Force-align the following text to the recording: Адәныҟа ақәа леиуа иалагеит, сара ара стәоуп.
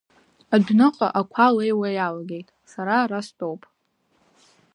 Адәныҟа 0.55 1.07
ақәа 1.19 1.47
леиуа 1.55 1.89
иалагеит, 1.97 2.47
сара 2.71 2.95
ара 3.03 3.19
стәоуп. 3.27 3.61